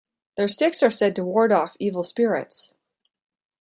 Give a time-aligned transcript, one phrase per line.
[0.35, 2.73] Their sticks are said to ward off evil spirits.